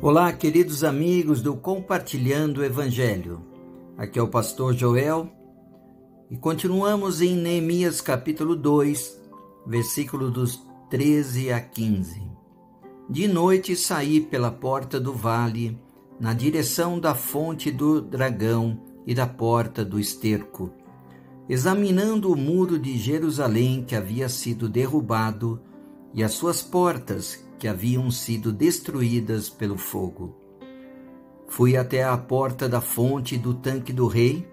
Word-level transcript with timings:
Olá, 0.00 0.32
queridos 0.32 0.84
amigos 0.84 1.42
do 1.42 1.56
Compartilhando 1.56 2.58
o 2.58 2.64
Evangelho. 2.64 3.42
Aqui 3.96 4.16
é 4.16 4.22
o 4.22 4.28
pastor 4.28 4.72
Joel 4.72 5.28
e 6.30 6.36
continuamos 6.36 7.20
em 7.20 7.36
Neemias 7.36 8.00
capítulo 8.00 8.54
2, 8.54 9.20
versículo 9.66 10.30
dos 10.30 10.62
13 10.88 11.52
a 11.52 11.60
15. 11.60 12.22
De 13.10 13.26
noite 13.26 13.74
saí 13.74 14.20
pela 14.20 14.52
porta 14.52 15.00
do 15.00 15.12
vale, 15.12 15.76
na 16.20 16.32
direção 16.32 17.00
da 17.00 17.16
fonte 17.16 17.68
do 17.68 18.00
dragão 18.00 18.80
e 19.04 19.16
da 19.16 19.26
porta 19.26 19.84
do 19.84 19.98
esterco, 19.98 20.70
examinando 21.48 22.32
o 22.32 22.36
muro 22.36 22.78
de 22.78 22.96
Jerusalém 22.96 23.82
que 23.82 23.96
havia 23.96 24.28
sido 24.28 24.68
derrubado 24.68 25.60
e 26.18 26.24
as 26.24 26.32
suas 26.32 26.60
portas 26.60 27.46
que 27.60 27.68
haviam 27.68 28.10
sido 28.10 28.52
destruídas 28.52 29.48
pelo 29.48 29.78
fogo. 29.78 30.36
Fui 31.46 31.76
até 31.76 32.02
a 32.02 32.18
porta 32.18 32.68
da 32.68 32.80
fonte 32.80 33.38
do 33.38 33.54
tanque 33.54 33.92
do 33.92 34.08
rei, 34.08 34.44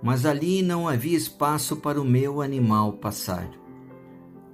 mas 0.00 0.24
ali 0.24 0.62
não 0.62 0.86
havia 0.86 1.16
espaço 1.16 1.78
para 1.78 2.00
o 2.00 2.04
meu 2.04 2.40
animal 2.40 2.92
passar. 2.92 3.50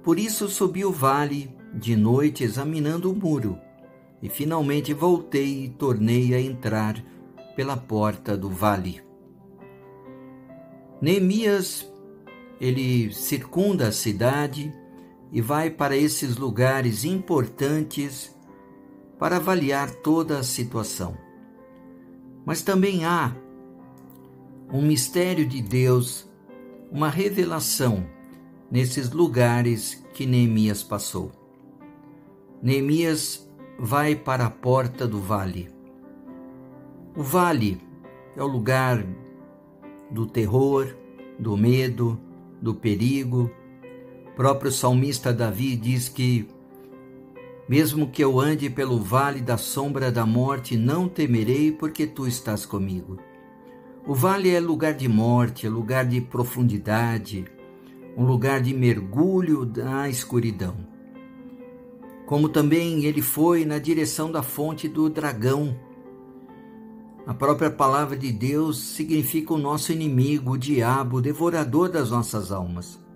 Por 0.01 0.17
isso 0.17 0.49
subi 0.49 0.83
o 0.83 0.91
vale 0.91 1.55
de 1.71 1.95
noite 1.95 2.43
examinando 2.43 3.11
o 3.11 3.15
muro, 3.15 3.55
e 4.19 4.27
finalmente 4.27 4.91
voltei 4.91 5.65
e 5.65 5.69
tornei 5.69 6.33
a 6.33 6.41
entrar 6.41 6.95
pela 7.55 7.77
porta 7.77 8.35
do 8.35 8.49
vale. 8.49 9.03
Neemias, 10.99 11.87
ele 12.59 13.13
circunda 13.13 13.89
a 13.89 13.91
cidade 13.91 14.73
e 15.31 15.41
vai 15.41 15.69
para 15.69 15.95
esses 15.95 16.37
lugares 16.37 17.03
importantes 17.03 18.35
para 19.17 19.35
avaliar 19.35 19.91
toda 19.91 20.39
a 20.39 20.43
situação. 20.43 21.17
Mas 22.45 22.61
também 22.61 23.05
há 23.05 23.35
um 24.71 24.81
mistério 24.81 25.45
de 25.45 25.61
Deus, 25.61 26.27
uma 26.91 27.09
revelação 27.09 28.07
nesses 28.71 29.11
lugares 29.11 30.03
que 30.13 30.25
Neemias 30.25 30.83
passou. 30.83 31.31
Neemias 32.61 33.49
vai 33.79 34.15
para 34.15 34.45
a 34.45 34.49
porta 34.49 35.07
do 35.07 35.19
vale. 35.19 35.69
O 37.15 37.23
vale 37.23 37.81
é 38.35 38.43
o 38.43 38.47
lugar 38.47 39.05
do 40.11 40.25
terror, 40.25 40.95
do 41.37 41.55
medo, 41.55 42.19
do 42.61 42.73
perigo, 42.73 43.49
próprio 44.39 44.71
salmista 44.71 45.33
Davi 45.33 45.75
diz 45.75 46.07
que, 46.07 46.47
mesmo 47.67 48.07
que 48.09 48.23
eu 48.23 48.39
ande 48.39 48.69
pelo 48.69 48.97
vale 48.97 49.41
da 49.41 49.57
sombra 49.57 50.09
da 50.09 50.25
morte, 50.25 50.77
não 50.77 51.09
temerei, 51.09 51.73
porque 51.73 52.07
tu 52.07 52.25
estás 52.25 52.65
comigo. 52.65 53.19
O 54.07 54.15
vale 54.15 54.49
é 54.49 54.57
lugar 54.61 54.93
de 54.93 55.09
morte, 55.09 55.67
é 55.67 55.69
lugar 55.69 56.05
de 56.05 56.21
profundidade, 56.21 57.43
um 58.15 58.23
lugar 58.23 58.61
de 58.61 58.73
mergulho 58.73 59.69
na 59.75 60.07
escuridão. 60.07 60.87
Como 62.25 62.47
também 62.47 63.03
ele 63.03 63.21
foi 63.21 63.65
na 63.65 63.77
direção 63.77 64.31
da 64.31 64.41
fonte 64.41 64.87
do 64.87 65.09
dragão. 65.09 65.77
A 67.27 67.33
própria 67.33 67.69
palavra 67.69 68.15
de 68.15 68.31
Deus 68.31 68.79
significa 68.79 69.53
o 69.53 69.57
nosso 69.57 69.91
inimigo, 69.91 70.53
o 70.53 70.57
diabo, 70.57 71.17
o 71.17 71.21
devorador 71.21 71.89
das 71.89 72.09
nossas 72.09 72.53
almas. 72.53 73.08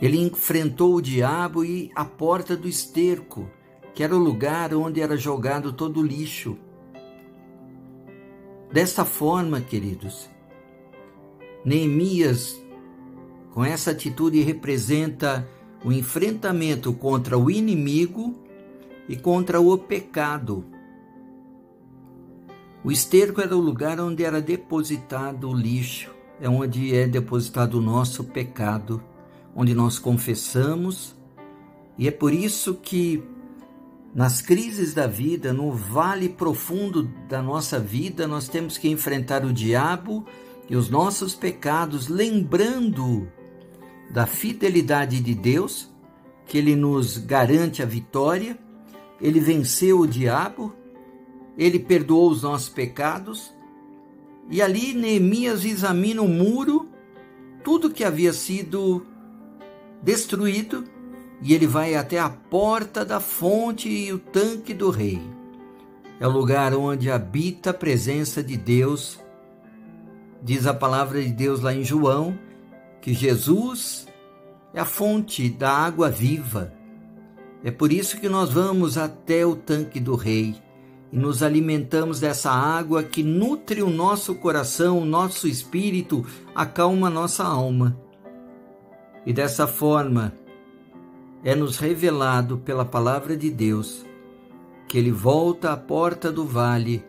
Ele 0.00 0.18
enfrentou 0.18 0.94
o 0.94 1.02
diabo 1.02 1.64
e 1.64 1.90
a 1.94 2.04
porta 2.04 2.56
do 2.56 2.68
esterco, 2.68 3.50
que 3.94 4.02
era 4.02 4.14
o 4.14 4.18
lugar 4.18 4.72
onde 4.72 5.00
era 5.00 5.16
jogado 5.16 5.72
todo 5.72 6.00
o 6.00 6.06
lixo. 6.06 6.56
Desta 8.72 9.04
forma, 9.04 9.60
queridos, 9.60 10.30
Neemias, 11.64 12.62
com 13.50 13.64
essa 13.64 13.90
atitude, 13.90 14.40
representa 14.40 15.48
o 15.84 15.90
enfrentamento 15.90 16.92
contra 16.92 17.36
o 17.36 17.50
inimigo 17.50 18.38
e 19.08 19.16
contra 19.16 19.60
o 19.60 19.76
pecado. 19.76 20.64
O 22.84 22.92
esterco 22.92 23.40
era 23.40 23.56
o 23.56 23.60
lugar 23.60 23.98
onde 23.98 24.22
era 24.22 24.40
depositado 24.40 25.50
o 25.50 25.54
lixo, 25.54 26.14
é 26.40 26.48
onde 26.48 26.94
é 26.94 27.08
depositado 27.08 27.78
o 27.78 27.82
nosso 27.82 28.22
pecado 28.22 29.02
onde 29.60 29.74
nós 29.74 29.98
confessamos, 29.98 31.16
e 31.98 32.06
é 32.06 32.12
por 32.12 32.32
isso 32.32 32.76
que 32.76 33.20
nas 34.14 34.40
crises 34.40 34.94
da 34.94 35.08
vida, 35.08 35.52
no 35.52 35.72
vale 35.72 36.28
profundo 36.28 37.10
da 37.28 37.42
nossa 37.42 37.80
vida, 37.80 38.28
nós 38.28 38.46
temos 38.46 38.78
que 38.78 38.88
enfrentar 38.88 39.44
o 39.44 39.52
diabo 39.52 40.24
e 40.70 40.76
os 40.76 40.88
nossos 40.88 41.34
pecados, 41.34 42.06
lembrando 42.06 43.26
da 44.08 44.26
fidelidade 44.26 45.18
de 45.18 45.34
Deus, 45.34 45.92
que 46.46 46.56
ele 46.56 46.76
nos 46.76 47.18
garante 47.18 47.82
a 47.82 47.86
vitória, 47.86 48.56
ele 49.20 49.40
venceu 49.40 49.98
o 49.98 50.06
diabo, 50.06 50.72
ele 51.56 51.80
perdoou 51.80 52.30
os 52.30 52.44
nossos 52.44 52.68
pecados, 52.68 53.52
e 54.48 54.62
ali 54.62 54.94
Neemias 54.94 55.64
examina 55.64 56.22
o 56.22 56.28
muro, 56.28 56.88
tudo 57.64 57.90
que 57.90 58.04
havia 58.04 58.32
sido 58.32 59.04
destruído 60.02 60.84
e 61.40 61.54
ele 61.54 61.66
vai 61.66 61.94
até 61.94 62.18
a 62.18 62.28
porta 62.28 63.04
da 63.04 63.20
fonte 63.20 63.88
e 63.88 64.12
o 64.12 64.18
tanque 64.18 64.74
do 64.74 64.90
rei. 64.90 65.20
É 66.20 66.26
o 66.26 66.30
lugar 66.30 66.74
onde 66.74 67.10
habita 67.10 67.70
a 67.70 67.74
presença 67.74 68.42
de 68.42 68.56
Deus. 68.56 69.20
Diz 70.42 70.66
a 70.66 70.74
palavra 70.74 71.22
de 71.22 71.30
Deus 71.30 71.60
lá 71.60 71.72
em 71.72 71.84
João 71.84 72.38
que 73.00 73.14
Jesus 73.14 74.06
é 74.74 74.80
a 74.80 74.84
fonte 74.84 75.48
da 75.48 75.70
água 75.70 76.10
viva. 76.10 76.72
É 77.62 77.70
por 77.70 77.92
isso 77.92 78.20
que 78.20 78.28
nós 78.28 78.52
vamos 78.52 78.98
até 78.98 79.46
o 79.46 79.54
tanque 79.54 80.00
do 80.00 80.14
rei 80.14 80.56
e 81.10 81.16
nos 81.16 81.42
alimentamos 81.42 82.20
dessa 82.20 82.50
água 82.50 83.02
que 83.02 83.22
nutre 83.22 83.82
o 83.82 83.90
nosso 83.90 84.34
coração, 84.34 84.98
o 84.98 85.04
nosso 85.04 85.48
espírito, 85.48 86.24
acalma 86.54 87.06
a 87.06 87.10
nossa 87.10 87.44
alma. 87.44 87.98
E 89.28 89.32
dessa 89.34 89.66
forma 89.66 90.32
é 91.44 91.54
nos 91.54 91.76
revelado 91.76 92.56
pela 92.56 92.82
palavra 92.82 93.36
de 93.36 93.50
Deus 93.50 94.02
que 94.88 94.96
ele 94.96 95.12
volta 95.12 95.70
à 95.70 95.76
porta 95.76 96.32
do 96.32 96.46
vale 96.46 97.04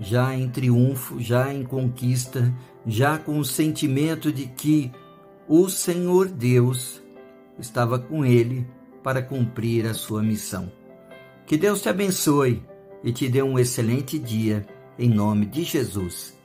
já 0.00 0.34
em 0.34 0.48
triunfo, 0.48 1.20
já 1.20 1.54
em 1.54 1.62
conquista, 1.62 2.52
já 2.84 3.18
com 3.18 3.38
o 3.38 3.44
sentimento 3.44 4.32
de 4.32 4.46
que 4.46 4.90
o 5.46 5.68
Senhor 5.68 6.26
Deus 6.26 7.00
estava 7.56 8.00
com 8.00 8.26
ele 8.26 8.66
para 9.00 9.22
cumprir 9.22 9.86
a 9.86 9.94
sua 9.94 10.24
missão. 10.24 10.72
Que 11.46 11.56
Deus 11.56 11.80
te 11.82 11.88
abençoe 11.88 12.64
e 13.04 13.12
te 13.12 13.28
dê 13.28 13.44
um 13.44 13.56
excelente 13.56 14.18
dia, 14.18 14.66
em 14.98 15.08
nome 15.08 15.46
de 15.46 15.62
Jesus. 15.62 16.36